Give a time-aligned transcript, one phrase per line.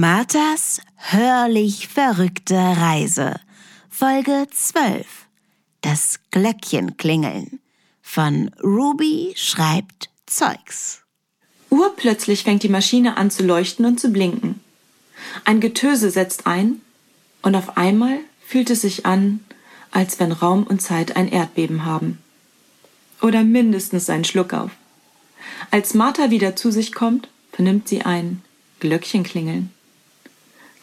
[0.00, 3.40] Marthas hörlich verrückte Reise.
[3.88, 5.06] Folge 12.
[5.80, 7.60] Das Glöckchen klingeln.
[8.02, 11.00] Von Ruby schreibt Zeugs.
[11.70, 14.60] Urplötzlich fängt die Maschine an zu leuchten und zu blinken.
[15.46, 16.82] Ein Getöse setzt ein
[17.40, 19.40] und auf einmal fühlt es sich an,
[19.92, 22.18] als wenn Raum und Zeit ein Erdbeben haben.
[23.22, 24.72] Oder mindestens einen Schluck auf.
[25.70, 28.42] Als Martha wieder zu sich kommt, vernimmt sie ein
[28.78, 29.72] Glöckchen klingeln.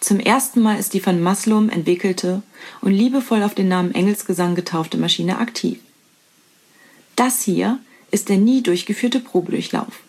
[0.04, 2.42] Zum ersten Mal ist die von Maslum entwickelte
[2.82, 5.80] und liebevoll auf den Namen Engelsgesang getaufte Maschine aktiv.
[7.16, 7.80] Das hier
[8.12, 10.02] ist der nie durchgeführte Probedurchlauf,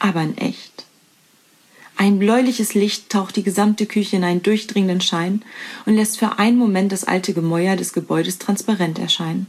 [0.00, 0.86] aber in echt.
[1.96, 5.44] Ein bläuliches Licht taucht die gesamte Küche in einen durchdringenden Schein
[5.86, 9.46] und lässt für einen Moment das alte Gemäuer des Gebäudes transparent erscheinen.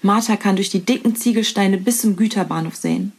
[0.00, 3.12] Martha kann durch die dicken Ziegelsteine bis zum Güterbahnhof sehen.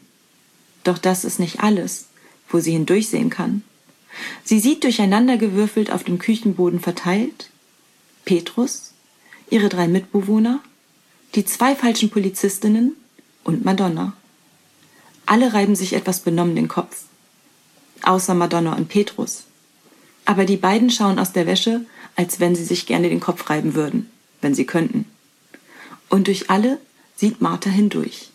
[0.84, 2.08] Doch das ist nicht alles,
[2.50, 3.62] wo sie hindurchsehen kann.
[4.44, 7.50] Sie sieht durcheinandergewürfelt auf dem Küchenboden verteilt
[8.26, 8.94] Petrus,
[9.50, 10.60] ihre drei Mitbewohner,
[11.36, 12.96] die zwei falschen Polizistinnen
[13.44, 14.14] und Madonna.
[15.26, 17.06] Alle reiben sich etwas benommen den Kopf.
[18.04, 19.44] Außer Madonna und Petrus.
[20.26, 21.86] Aber die beiden schauen aus der Wäsche,
[22.16, 24.10] als wenn sie sich gerne den Kopf reiben würden,
[24.42, 25.06] wenn sie könnten.
[26.10, 26.80] Und durch alle
[27.16, 28.30] sieht Martha hindurch.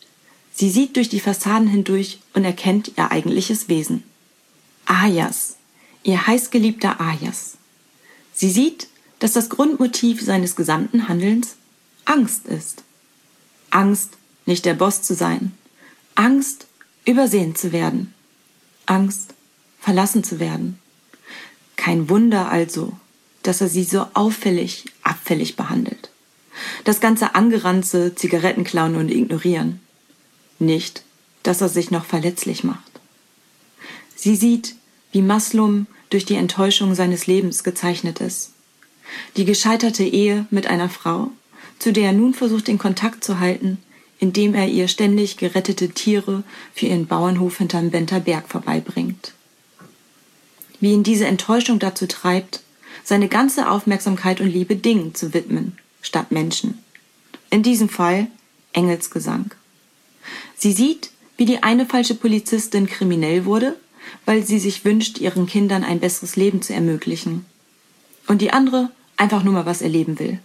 [0.53, 4.05] Sie sieht durch die Fassaden hindurch und erkennt ihr eigentliches Wesen.
[4.87, 5.56] Ayas,
[6.07, 7.57] ihr heißgeliebter Ayas.
[8.33, 8.87] Sie sieht,
[9.19, 11.57] dass das Grundmotiv seines gesamten Handelns
[12.05, 12.85] Angst ist.
[13.71, 15.53] Angst, nicht der Boss zu sein.
[16.15, 16.67] Angst,
[17.05, 18.15] übersehen zu werden.
[18.87, 19.35] Angst,
[19.81, 20.79] verlassen zu werden.
[21.75, 22.93] Kein Wunder also,
[23.43, 26.11] dass er sie so auffällig, abfällig behandelt.
[26.85, 29.81] Das ganze Angeranze, Zigarettenklauen und Ignorieren.
[30.61, 31.03] Nicht,
[31.43, 33.01] dass er sich noch verletzlich macht.
[34.15, 34.77] Sie sieht,
[35.13, 38.53] wie Maslum durch die Enttäuschung seines Lebens gezeichnet ist.
[39.37, 41.31] Die gescheiterte Ehe mit einer Frau,
[41.79, 43.79] zu der er nun versucht, den Kontakt zu halten,
[44.19, 46.43] indem er ihr ständig gerettete Tiere
[46.75, 49.33] für ihren Bauernhof hinterm Benter Berg vorbeibringt.
[50.81, 52.61] Wie ihn diese Enttäuschung dazu treibt,
[53.05, 56.79] seine ganze Aufmerksamkeit und Liebe Dingen zu widmen, statt Menschen.
[57.51, 58.29] In diesem Fall
[58.73, 59.51] Engelsgesang.
[60.57, 63.77] Sie sieht, wie die eine falsche Polizistin kriminell wurde
[64.25, 67.45] weil sie sich wünscht, ihren Kindern ein besseres Leben zu ermöglichen.
[68.27, 70.41] Und die andere einfach nur mal was erleben will.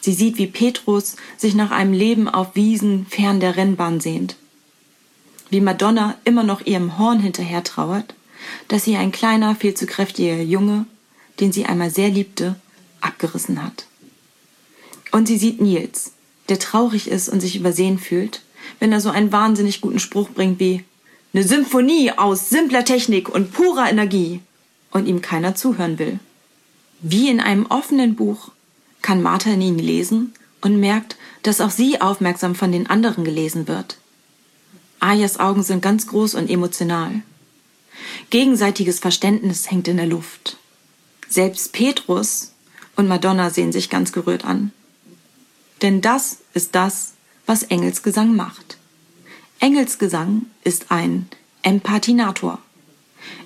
[0.00, 4.36] Sie sieht, wie Petrus sich nach einem Leben auf Wiesen fern der Rennbahn sehnt.
[5.50, 8.14] Wie Madonna immer noch ihrem Horn hinterher trauert,
[8.68, 10.86] dass sie ein kleiner, viel zu kräftiger Junge,
[11.40, 12.56] den sie einmal sehr liebte,
[13.00, 13.86] abgerissen hat.
[15.12, 16.12] Und sie sieht Nils,
[16.48, 18.42] der traurig ist und sich übersehen fühlt,
[18.78, 20.84] wenn er so einen wahnsinnig guten Spruch bringt wie
[21.32, 24.40] eine Symphonie aus simpler Technik und purer Energie.
[24.92, 26.18] Und ihm keiner zuhören will.
[27.00, 28.50] Wie in einem offenen Buch
[29.02, 33.68] kann Martha in ihn lesen und merkt, dass auch sie aufmerksam von den anderen gelesen
[33.68, 33.98] wird.
[34.98, 37.22] Ayas Augen sind ganz groß und emotional.
[38.30, 40.56] Gegenseitiges Verständnis hängt in der Luft.
[41.28, 42.52] Selbst Petrus
[42.96, 44.72] und Madonna sehen sich ganz gerührt an.
[45.82, 47.12] Denn das ist das,
[47.46, 48.76] was Engelsgesang macht.
[49.60, 51.26] Engelsgesang ist ein
[51.62, 52.58] Empathinator.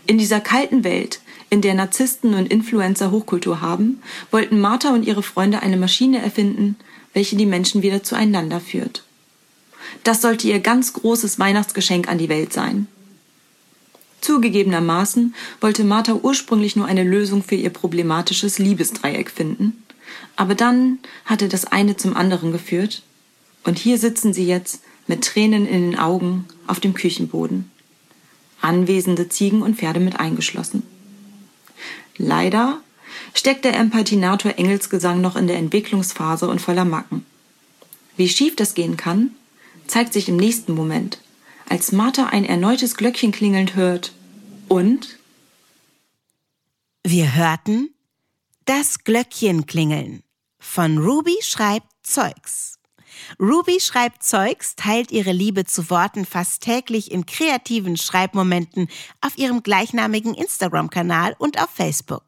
[0.06, 1.20] In dieser kalten Welt,
[1.50, 6.76] in der Narzissten und Influencer Hochkultur haben, wollten Martha und ihre Freunde eine Maschine erfinden,
[7.14, 9.02] welche die Menschen wieder zueinander führt.
[10.04, 12.86] Das sollte ihr ganz großes Weihnachtsgeschenk an die Welt sein.
[14.20, 19.82] Zugegebenermaßen wollte Martha ursprünglich nur eine Lösung für ihr problematisches Liebesdreieck finden,
[20.36, 23.02] aber dann hatte das eine zum anderen geführt,
[23.64, 27.70] und hier sitzen sie jetzt mit Tränen in den Augen auf dem Küchenboden.
[28.60, 30.82] Anwesende Ziegen und Pferde mit eingeschlossen.
[32.16, 32.80] Leider
[33.34, 37.26] steckt der Empathinator Engelsgesang noch in der Entwicklungsphase und voller Macken.
[38.16, 39.32] Wie schief das gehen kann,
[39.86, 41.20] zeigt sich im nächsten Moment,
[41.68, 44.12] als Martha ein erneutes Glöckchen klingelnd hört
[44.68, 45.18] und
[47.02, 47.90] wir hörten
[48.64, 50.22] das Glöckchen klingeln
[50.58, 52.78] von Ruby schreibt Zeugs.
[53.40, 58.88] Ruby schreibt Zeugs, teilt ihre Liebe zu Worten fast täglich in kreativen Schreibmomenten
[59.20, 62.24] auf ihrem gleichnamigen Instagram-Kanal und auf Facebook.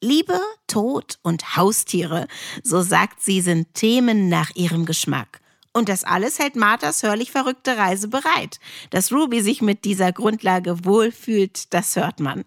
[0.00, 2.28] Liebe, Tod und Haustiere,
[2.62, 5.40] so sagt sie, sind Themen nach ihrem Geschmack.
[5.72, 8.60] Und das alles hält Marthas hörlich verrückte Reise bereit.
[8.90, 12.44] Dass Ruby sich mit dieser Grundlage wohlfühlt, das hört man.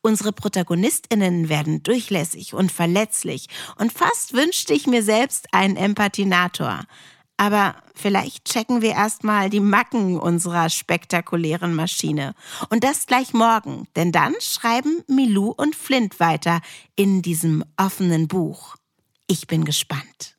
[0.00, 3.48] Unsere Protagonistinnen werden durchlässig und verletzlich
[3.78, 6.84] und fast wünschte ich mir selbst einen Empathinator.
[7.38, 12.34] Aber vielleicht checken wir erstmal die Macken unserer spektakulären Maschine.
[12.68, 16.60] Und das gleich morgen, denn dann schreiben Milou und Flint weiter
[16.96, 18.76] in diesem offenen Buch.
[19.28, 20.37] Ich bin gespannt.